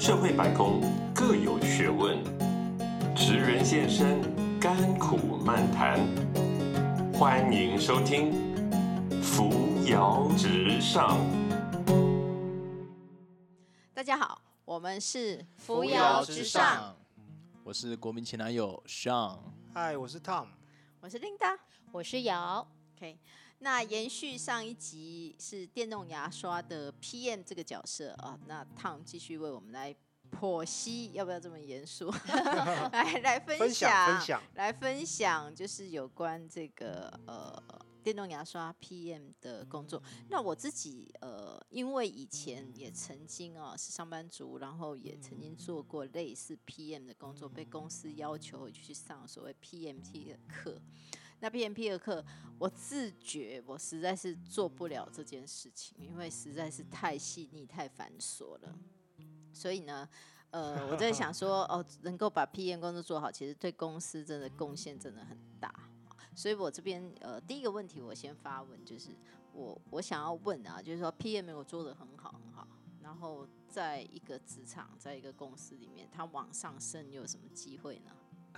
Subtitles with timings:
[0.00, 0.80] 社会百工
[1.14, 2.24] 各有学问，
[3.14, 4.18] 职人现身，
[4.58, 6.00] 甘苦漫谈。
[7.12, 8.32] 欢迎收听
[9.22, 9.52] 《扶
[9.84, 11.18] 摇直上》。
[13.92, 16.96] 大家好，我们是扶摇直上，
[17.62, 19.36] 我是国民前男友 Sean，
[19.74, 20.46] 嗨，我是 Tom，
[21.00, 21.58] 我是 Linda，
[21.92, 22.66] 我是瑶。
[22.96, 23.18] OK，
[23.62, 29.94] 那延续上一集是电动牙刷的 PM 这个角色啊，那 Tom 继续为我们来
[30.30, 32.10] 剖析，要不要这么严肃？
[32.90, 37.62] 来来分分享分享来分享，就是有关这个呃
[38.02, 40.02] 电动牙刷 PM 的工作。
[40.30, 50.80] 那我自己呃，因为以前也曾经啊是上班族，然后也曾经做过类似 PM 的工作，被公司要求去上所谓 PMT 的课。
[51.40, 52.24] 那 PMP 的课，
[52.58, 58.78] 我自觉我实在是做不了这件事情，因为实在是太细腻、太繁琐了。
[59.52, 60.08] 所以呢，
[60.50, 65.74] 呃，我在想说，哦，能够把 PM 工作做好，其实对公司真的贡献真的很大。
[66.36, 69.10] 所以我这边呃，第一个问题我先发问，就是
[69.52, 72.68] 我我想要问啊，就是说 PM 我做的很好很好，
[73.02, 78.12] 然后在一个职场，在一个公司里面，它往上升有什么机会呢？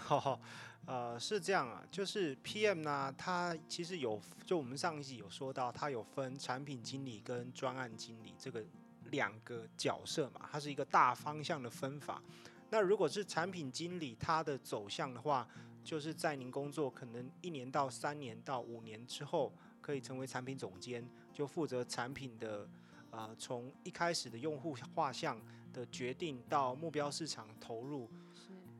[0.08, 0.38] 哦，
[0.86, 8.64] 呃，是这样啊，就是 PM 呢，它其实有，就我们上一集有说到，它有分产品经理跟专案经理这个
[9.10, 12.22] 两个角色嘛，它是一个大方向的分法。
[12.70, 15.46] 那如果是产品经理，它的走向的话，
[15.84, 22.68] 就是在您工作可能一年到三年到五年之后，可以成为产品总监，就负责产品的
[23.10, 25.38] 呃，从一开始的用户画像
[25.72, 28.10] 的决定到目标市场投入，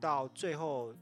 [0.00, 0.94] 到最后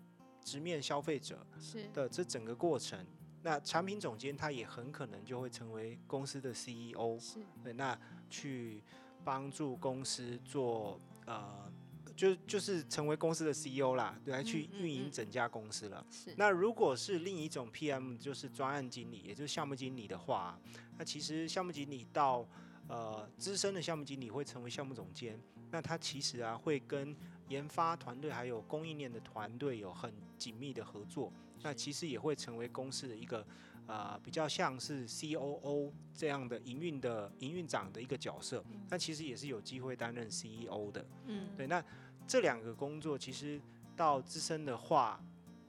[0.50, 1.86] 直面消费者是。
[1.92, 3.06] 的这整个过程。
[3.42, 7.38] 那产品总监他也很可能就会成为公司的 CEO，是。
[7.62, 7.98] 对，那
[8.28, 8.82] 去
[9.24, 11.72] 帮助公司做呃，
[12.16, 15.10] 就就是成为公司的 CEO 啦，对，来去运营嗯。
[15.10, 16.04] 整家公司了。
[16.10, 16.34] 是。
[16.36, 20.60] 那如果是另一种 PM，就是专案经理，也就是项目经理的话，
[20.98, 22.46] 那其实项目经理到
[22.88, 25.40] 呃资深的项目经理会成为项目总监，
[25.70, 27.16] 那他其实啊会跟
[27.50, 33.46] 研发团队还有供应链的团队有很紧密的合作，那其实也会成为公司的一个
[33.86, 41.04] 呃比较像是 COO 这样的营运的营运长的一个角色，那其实也是有机会担任 CEO 的。
[41.26, 41.84] 嗯对，那
[42.26, 43.60] 这两个工作其实
[43.96, 45.20] 到资深的话，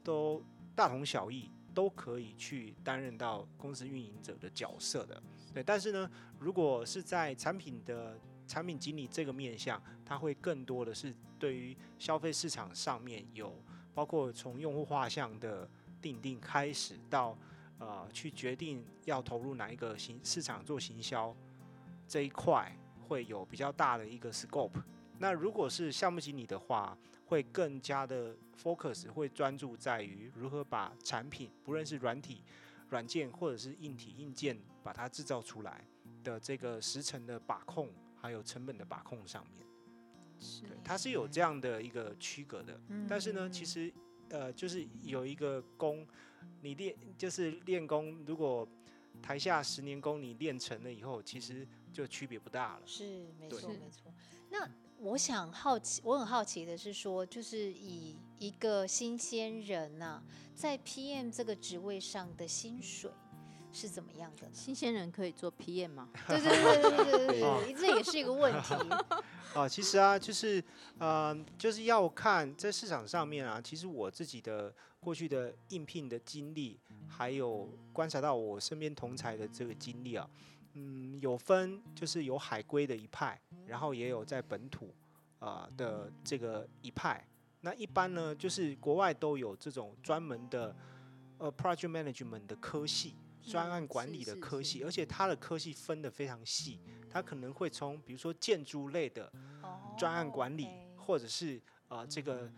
[0.04, 0.44] 都
[0.76, 5.22] 大同小异，都可以去担任到公司运营者的角色的。
[5.52, 6.10] 对，但是呢，
[6.40, 8.18] 如果是在产品的
[8.52, 13.56] 产品经理这个面向，它会更多的是对于消费市场上面有，
[13.94, 15.70] 包括从用户画像的
[16.02, 17.38] 定定开始到
[17.80, 21.34] 呃去决定要投入哪一个行市场做行销
[22.06, 24.84] 这一块，会有比较大的一个 scope。
[25.18, 26.98] 那如果是项目经理的话，
[27.28, 32.44] 会更加的 focus，会专注在于如何把产品，不论是软体、
[32.90, 35.86] 软件或者是硬体硬件，把它制造出来
[36.22, 37.88] 的这个时程的把控，
[38.22, 39.66] 还有成本的把控上面。
[40.40, 42.80] 是对，它是有这样的一个区隔的。
[42.90, 43.92] 嗯但是呢，其实
[44.30, 46.08] 呃，就是有一个功，
[46.62, 48.68] 你练就是练功，如果
[49.22, 52.84] 台下十年功你练成了以后，其实就区别不大了。
[52.86, 54.12] 是没对错没错。
[54.50, 54.68] 那
[54.98, 60.24] 我想好奇，我很好奇的是说，就是以一个新鲜人呐、
[60.56, 63.12] 在 PM 这个职位上的薪水
[63.74, 64.54] 是怎么样的呢？
[64.54, 66.10] 新鲜人可以做 PM 吗？
[66.28, 68.76] 对对对对对对这也是一个问题。
[69.56, 70.64] 啊，其实啊，就是
[70.98, 80.30] 呃，就是要看在市场上面啊，其实我自己的过去的应聘的经历，还有观察到我身边同才的这个经历啊，
[80.74, 84.94] 嗯，有分就是有海归的一派，然后也有在本土
[85.40, 87.26] 啊、呃的这个一派。
[87.60, 90.74] 那一般呢，就是国外都有这种专门的
[91.38, 96.80] 呃 project management 的科系，专案管理的科系，而且它的科系分得非常细，
[97.10, 99.32] 它可能会从比如说建筑类的
[99.98, 102.52] 专案管理，或者是呃这个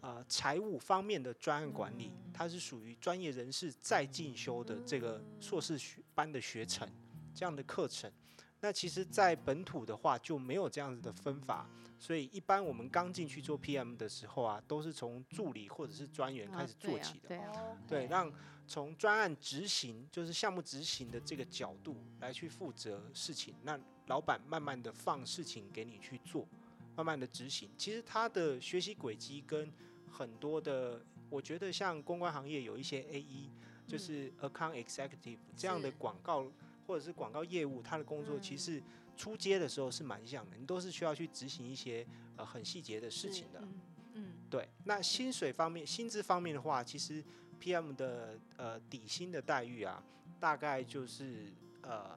[0.00, 6.88] 呃财务方面的专案管理，它是属于专业人士再进修的这个硕士学班的学程
[7.34, 8.10] 这样的课程。
[8.64, 11.68] 那其实，在本土的话就没有这样子的分法，
[11.98, 17.28] 所以一般我们刚进去做 PM 的时候啊，都是从助理或者是专员开始做起的。
[17.28, 18.32] 对啊，哦对，让
[18.66, 26.48] 从专案执行，就是项目执行的这个角度来去负责事情，那老板慢慢的放事情给你去做，
[26.96, 27.68] 慢慢的执行。
[27.76, 29.70] 其实他的学习轨迹跟
[30.10, 33.50] 很多的，我觉得像公关行业有一些 A E，
[33.86, 36.50] 就是 Account Executive 这样的广告
[36.86, 38.82] 或者是广告业务，他的工作其嗯实
[39.16, 43.60] 出街的时候是蛮像的，你都是需要去执行一些呃很细节的事情的。
[43.60, 43.80] 嗯
[44.14, 47.22] 嗯对，那薪水方面、薪资方面的话，其实
[47.60, 50.02] PM 的呃底薪的待遇啊，
[50.38, 51.52] 大概就是
[51.82, 52.16] 呃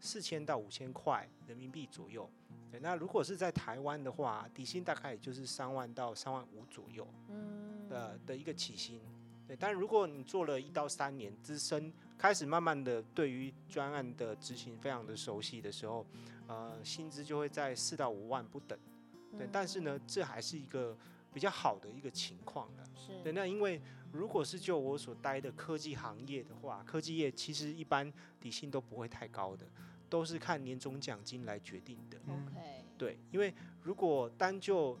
[0.00, 2.28] 四千到五千块人民币左右。
[2.70, 9.00] 对，那如果是在台湾的话，底薪大概也就是三万到三万五左右嗯的的一个起薪。
[9.48, 16.04] 对，但如果你做了一到三年资深，开始慢慢的对于专案的执行非常的熟悉的时候，
[16.46, 18.78] 呃，薪资就会在四到五万不等。
[19.38, 20.94] 对，但是呢，这还是一个
[21.32, 22.84] 比较好的一个情况了。
[22.94, 23.80] 是对，那因为
[24.12, 29.64] 如果是就我所待的科技行业的话，科技业其实一般底薪都不会太高的，
[30.10, 32.18] 都是看年终奖金来决定的。
[32.28, 34.98] OK，对，因为如果单就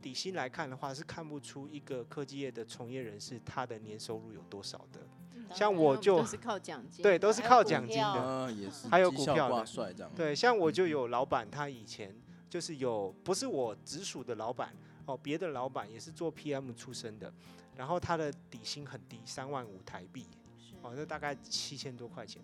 [0.00, 5.00] 底薪来看的话，是看不出一个科技业的从业人士他的年收入有多少的。
[5.54, 8.04] 像我就都是靠奖金，对，都是靠奖金的。
[8.04, 10.12] 啊，也是还有股票的挂帅这样。
[10.14, 12.14] 对，像我就有老板，他以前
[12.50, 14.74] 就是有不是我直属的老板
[15.06, 17.32] 哦，别的老板也是做 PM 出身的，
[17.74, 20.26] 然后他的底薪很低，三万五台币，
[20.82, 22.42] 哦，那大概七千多块钱，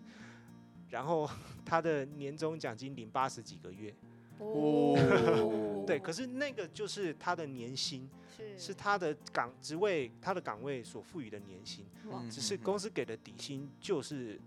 [0.89, 1.29] 然后
[1.63, 3.93] 他的年终奖金领八十几个月，
[4.39, 5.83] 哦。
[5.85, 8.57] 对，可是那个就是他的年薪，是。
[8.57, 11.85] 是他的岗职位，他的岗位所赋予的年薪，
[12.31, 14.39] 只是公司给的底薪就是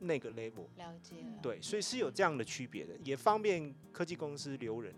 [0.00, 0.66] 那个 level。
[0.76, 4.92] 了解了，对，所以是有这样的区别的，也方便科技公司留人。
[4.92, 4.96] 了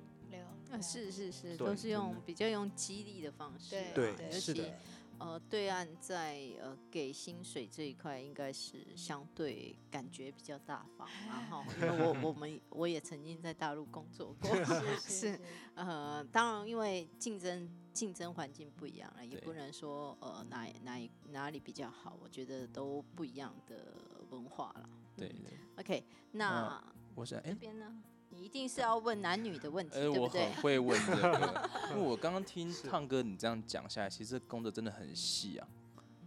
[0.71, 4.63] 呃，是是是，都是用比较用激励的方式啊，对是的。
[4.65, 4.73] 其
[5.19, 14.97] 呃，对岸在呃给薪水这一块，应该是相对感觉比较大方， 然后因为我我们我也曾经在大陆工作过，是
[15.31, 15.41] 是
[15.75, 23.95] 呃，当然因为竞争竞争环境不一样了，也不能说呃哪哪一哪里比较好，我觉得都不一样的
[24.31, 24.89] 文化了。
[25.17, 26.83] 对对，OK，那
[27.15, 27.93] 我这，边呢，
[28.31, 30.63] 你一定是要问男女的问题，对不对很？
[30.63, 35.67] 会问这个， 因为我刚刚听是胖哥你这样讲下来，其实工作真的很细啊。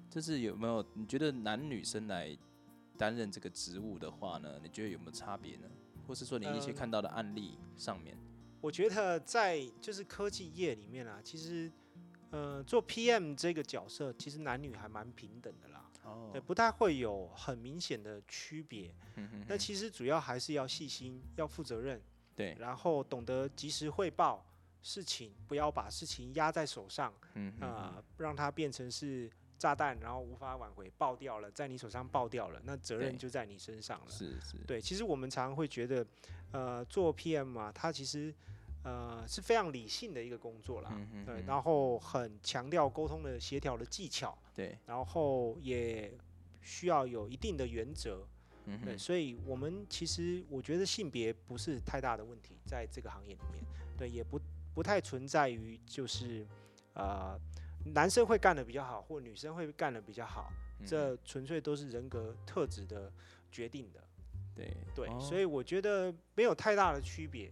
[0.10, 2.38] 就是有没有你觉得男女生来
[2.98, 4.60] 担任这个职务的话呢？
[4.62, 5.68] 你觉得有没有差别呢？
[6.06, 8.18] 或是说你一些嗯看到的案例上面，
[8.60, 11.72] 我觉得在就是科技业里面啊，其实
[12.32, 18.94] 呃做 PM 这个角色，其实男女还蛮平等的啦，哦对，不太会有很明显的区别。
[19.16, 22.02] 嗯哼哼那其实主要还是要细心，要负责任，
[22.36, 24.46] 对，然后懂得及时汇报
[24.82, 34.10] 事情，不要把事情压在手上嗯啊、哼让它变成是炸弹，然后无法挽回，爆掉了，在你手上爆掉了，那责任就在你身上了。
[34.10, 36.06] 是是，对，其实我们常常会觉得，
[36.52, 38.34] 呃，做 PM 啊，它其实
[38.84, 40.90] 呃是非常理性的一个工作啦。
[40.90, 46.12] 对，嗯哼哼然后很强调沟通的协调的技巧，对，然后也
[46.62, 48.28] 需要有一定的原则。
[48.66, 53.64] 对，嗯对，所以我们其实我觉得性别不是太大的问题，在这个行业里面，
[53.98, 54.40] 对，也不
[54.74, 56.46] 不太存在于就是
[56.94, 57.40] 呃
[57.94, 63.12] 男生会干的比较好，或女生会干的比较好，嗯这纯粹都是人格特质的
[63.52, 64.00] 决定的。
[64.54, 67.52] 对对，哦所以我觉得没有太大的区别，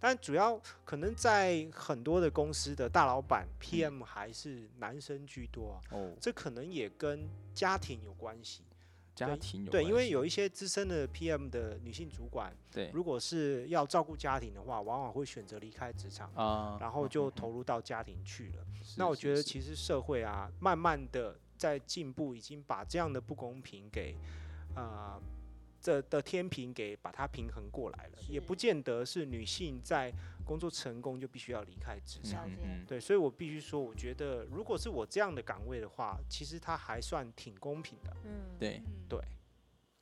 [0.00, 8.64] 但主要可能在很多的公司的大老板 PM 还是男生居多啊，哦，这可能也跟家庭有关系。
[9.12, 18.64] 家庭有对，因为有一些资深的 PM 的女性主管，对如果是要照顾家庭的话，往往会选择离开职场，啊，然后就投入到家庭去了。
[18.82, 24.16] 是那我觉得其实社会啊，慢慢的在进步，已经把这样的不公平给
[24.74, 25.20] 啊、
[25.80, 30.12] 这的天平给把它平衡过来了，也不见得是女性在
[30.44, 32.48] 工作成功就必须要离开职场。
[32.62, 38.16] 嗯对，所以我必须说，我觉得如果是我这样的岗位的话，其实它还算挺公平的。
[38.24, 39.20] 嗯，对，对，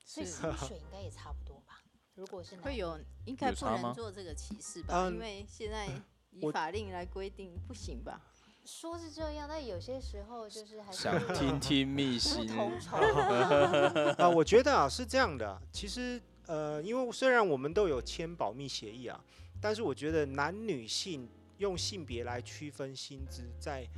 [0.05, 1.83] 所以是薪水应该也差不多吧？
[2.17, 5.09] 如果是男会有应该不能做这个歧视吧？
[5.09, 5.87] 因嗯为现在
[6.31, 8.21] 以法令来规定不行吧？
[8.69, 12.51] 说是这样，但有些时候就是还是想听听秘不辛，
[14.19, 19.19] 啊、 我觉得啊是这样的啊，其实呃，因为虽然我们都有签保密协议啊，
[19.59, 23.89] 但是我觉得男女性用性别来区分薪资，在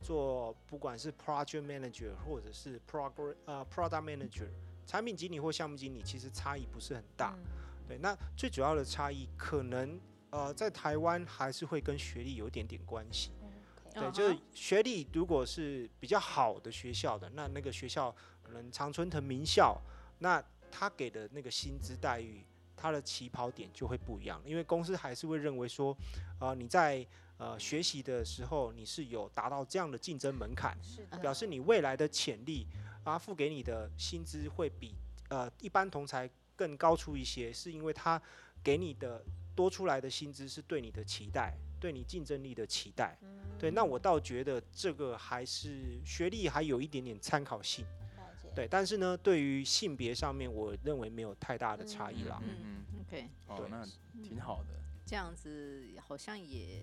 [0.00, 4.46] 做不管是 project manager 或者是 program 呃 product manager
[4.86, 7.34] 产品经理或项目经理，其实差异不是很大。
[7.36, 7.44] 嗯
[7.88, 10.00] 对，那最主要的差异可能
[10.30, 13.32] 呃在台湾还是会跟学历有一点点关系。
[13.94, 19.80] 对，嗯就是学历如果是比较好的学校的，那那个学校可能常春藤名校，
[20.18, 22.44] 那他给的那个薪资待遇，
[22.76, 25.96] 他的起跑点就会不一样，因为公司还是会认为说，
[26.40, 27.06] 呃，你在
[27.36, 32.66] 呃学习的时候你是有达到这样的竞争门槛，是，表示你未来的潜力，
[33.04, 34.94] 啊，付给你的薪资会比
[35.28, 38.20] 呃一般同才更高出一些，是因为他
[38.62, 39.22] 给你的
[39.54, 43.18] 多出来的薪资是对你的期待，对你竞争力的期待。
[43.58, 47.84] 对，那我倒觉得这个还是学历还有一点点参考性。
[48.54, 52.40] 对，但是呢，对于性别上面，我认为没有太大的差异啦。
[52.44, 53.84] 嗯嗯嗯，OK，哦对，那
[54.22, 54.68] 挺好的。
[55.06, 56.82] 这样子好像也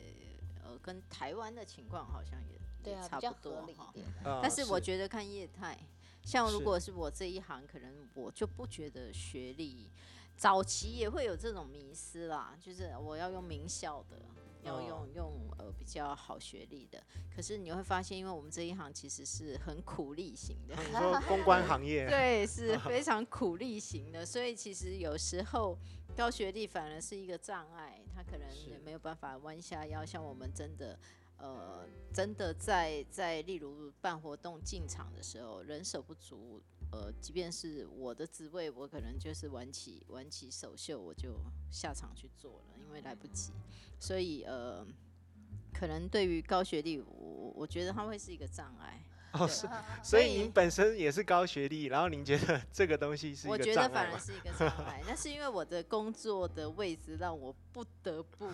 [0.63, 3.94] 呃跟台湾的情况好像也对啊，也差不多哈。
[4.41, 5.77] 但是我觉得看业态，
[6.24, 9.88] 像如果是我这一行，可能我就不觉得学历，
[10.36, 14.18] 早期也会有这种迷失啦，就是我要用名校的，
[14.63, 17.01] 要哦用用呃比较好学历的。
[17.36, 25.78] 可是你会发现，因为我们这一行其实是很苦力型的，你说 公关行业，对，是 非常苦力型的，所以其实有时候
[26.16, 30.98] 高学历反而是一个障碍，他可能也没有办法弯下腰，像我们真的。
[31.42, 41.39] 呃，真的在在例如办活动进场的时候，人手不足，呃，即便是我的职位，我可能就是挽起挽起首秀，我就
[41.72, 43.51] 下场去做了，因为来不及。
[44.00, 44.86] 所以呃，
[45.74, 49.03] 可能对于高学历，我我觉得他会是一个障碍。
[49.33, 49.69] 哦，是，所
[50.03, 54.17] 所以以您本身也是高学历，然后您觉得 这个东西是一我觉得反而？
[54.19, 58.48] 是一个障碍，那是因为我的工作的位置让我不得不。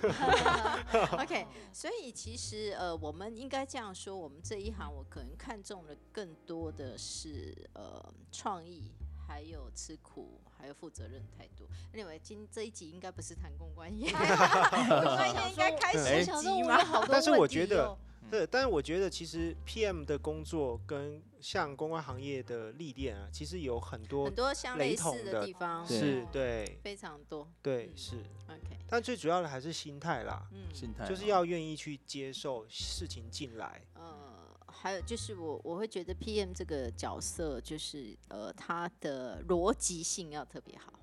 [1.18, 8.92] OK，所以其实呃，我们应该这样说，我们这一行我可能看中的更多的是呃创意，
[9.28, 11.66] 还有吃苦，还有负责任态度。
[11.94, 17.06] Anyway，今这一集应该不是谈公关业，公关业应该开我十想说我有集吗？
[17.08, 17.98] 但是我觉得哦
[18.32, 27.44] 对，但是我觉得其实 PM 的工作跟像公关行业的历练啊，其实有很多很多相雷类似同的地方，是对非常多。
[27.44, 28.16] 嗯对是
[28.48, 33.82] ，OK，但最主要的还是心态啦，嗯，心态就是哦要愿意去接受事情进来。
[33.94, 34.45] 呃，
[34.76, 40.94] 还有就是我我会觉得 PM 这个角色就是呃，他的逻辑性要特别好，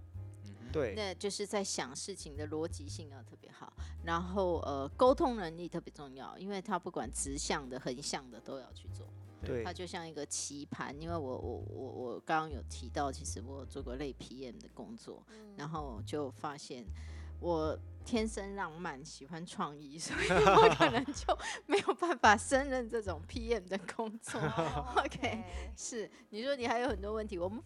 [0.72, 3.72] 对，那就是在想事情的逻辑性要特别好，
[4.04, 9.06] 然后呃，沟通能力特别重要，因为他不管直向的、横向的都要去做，
[9.44, 9.64] 对。
[9.64, 10.94] 它就像一个棋盘。
[11.00, 15.24] 因为我我我我刚刚有提到，其实我有做过类 PM 的工作，
[15.56, 16.84] 然后就发现
[17.40, 24.38] 我天生浪漫，喜欢创意， 所以我可能 就没有办法胜任这种 PM 的工作。
[24.56, 25.42] 哦 OK，
[25.76, 27.62] 是你说你还有很多问题，我们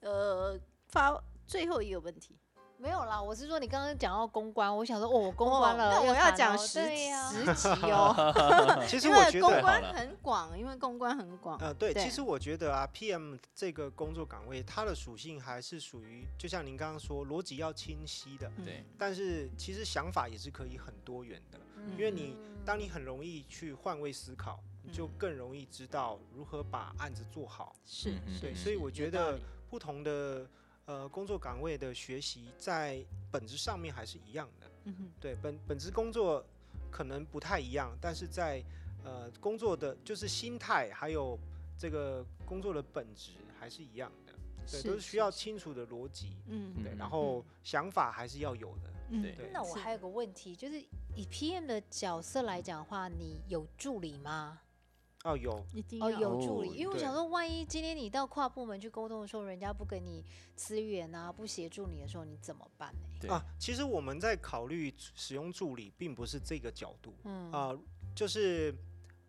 [0.00, 2.36] 呃发最后一个问题，
[2.80, 21.58] 没有啦，我是说你刚刚讲到公关，我想说哦，公关哦了，那我要讲十十集哦， 其实我觉得，公关很广，因为公关很广，呃，对，对其实我觉得啊，PM 这个工作岗位，它的属性还是属于，就像您刚刚说，逻辑要清晰的，嗯对，但是其实想法也是可以很多元的。
[21.76, 27.74] 嗯因为你当你很容易去换位思考，你就嗯更容易知道如何把案子做好。
[27.86, 29.38] 是嗯对，是所以我有觉得
[29.70, 30.46] 不同的
[30.90, 34.66] 呃工作岗位的学习，在本质上面还是一样的。
[34.86, 36.44] 嗯哼对，本本职工作
[36.90, 38.60] 可能不太一样，但是在
[39.04, 41.38] 呃工作的就是心态，还有
[41.78, 44.32] 这个工作的本质还是一样的。
[44.68, 46.32] 对，都是需要清楚的逻辑。
[46.48, 48.90] 嗯对，嗯然后想法还是要有的。
[49.12, 50.80] 嗯对那我还有个问题，就是
[51.14, 54.60] 以 PM 的角色来讲的话，你有助理吗？
[55.24, 60.24] 哦，有，哦，一定哦有助理，因为我想说，万一今天你到跨部门去沟通的时候，人家不给你
[60.56, 63.32] 资源啊，不协助你的时候，你怎么办呢？
[63.32, 67.52] 啊，其实我们在考虑使用助理，并不是这个角度嗯。
[67.52, 67.78] 啊、
[68.14, 68.74] 就是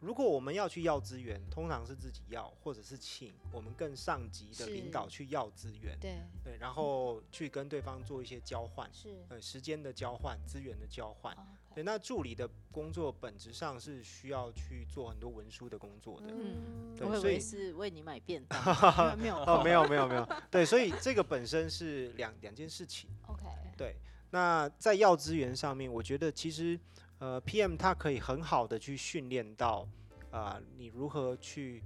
[0.02, 9.24] 如果我们要去要资源，通常是自己要，或者是请我们更上级的领导去要资源，对，对，然后去跟对方做一些交换，是。
[9.30, 11.34] 呃，时间的交换，资源的交换。
[11.36, 16.28] 哦对，那助理的工作本质上是需要去做很多文书的工作的。
[16.30, 18.60] 嗯对所以我以为是为你买便当，
[19.18, 23.10] 没有哦，没有没有没有，对，所以这个本身是两两件事情。
[23.26, 23.46] OK，
[23.78, 23.96] 对，
[24.32, 26.78] 那在要资源上面，我觉得其实
[27.22, 29.88] 呃，PM 它可以很好的去训练到
[30.32, 31.84] 啊、你如何去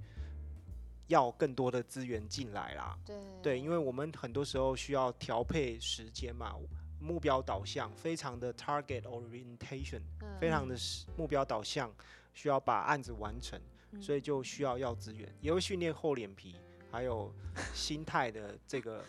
[1.08, 2.96] 要更多的资源进来啦。
[3.04, 6.54] 对对，因为我们很多时候需要调配时间嘛，
[6.98, 10.00] 目标导向，非常的 target orientation，
[10.40, 11.92] 非常的是目标导向，
[12.32, 13.60] 需要把案子完成，
[14.00, 16.56] 所以就需要要资源，也会训练厚脸皮，
[16.90, 17.30] 还有
[17.74, 19.04] 心态的这个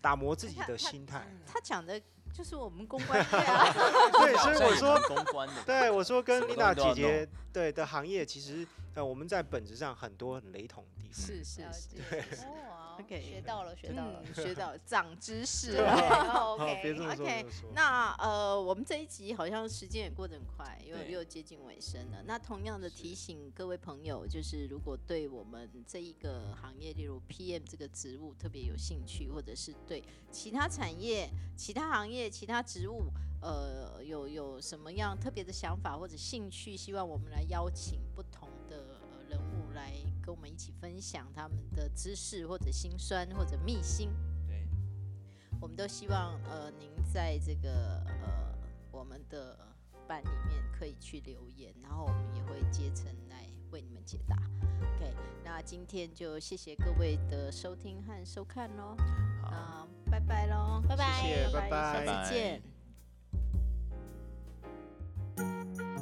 [0.00, 1.26] 打磨自己的心态。
[1.44, 2.00] 他讲的
[2.32, 3.72] 就是我们公关业啊，
[4.20, 11.26] 对，所以我说，公关的，对我说跟什么东西 Lina 都要姐姐对的行业，其实呃我们在本质上很多很雷同的地方。
[11.26, 11.88] 是是了是。
[12.10, 12.20] 对。
[12.20, 14.22] 哦 OK 学到了，学到了。
[14.24, 16.56] 嗯，学到了 长知识对了。
[16.58, 17.46] OK，，OK。
[17.74, 22.22] 那呃，我们这一集好像时间也过得很快，因为又接近尾声了。
[22.26, 33.04] 那同样的提醒各位朋友，就是如果对我们这一个行业，例如 PM 这个职务特别有兴趣，或者是对其他产业、其他行业、其他职务，
[33.40, 39.92] 呃，有有什么样特别的想法或者兴趣，希望我们来邀请不同的呃人物来
[40.22, 44.10] 跟我们一起分享他们的知识或者心酸或者秘辛。
[44.46, 44.66] 对，
[45.60, 48.54] 我们都希望呃您在这个呃
[48.90, 49.58] 我们的
[50.06, 54.36] 班里面可以去留言，然后我们也会竭诚来为你们解答。
[54.80, 55.14] OK，
[55.44, 58.96] 那今天就谢谢各位的收听和收看喽，
[60.10, 62.62] 拜拜喽，拜拜谢谢拜拜拜下次见。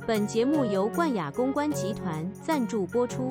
[0.06, 3.28] 本节目由冠雅公关集团赞助播出。